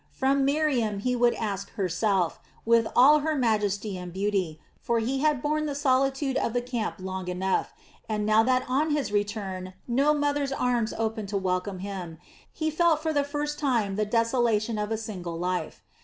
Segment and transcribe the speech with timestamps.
[0.09, 5.43] From Miriam he would ask herself, with all her majesty and beauty, for he had
[5.43, 7.71] borne the solitude of the camp long enough,
[8.09, 12.17] and now that on his return no mother's arms opened to welcome him,
[12.51, 15.83] he felt for the first time the desolation of a single life.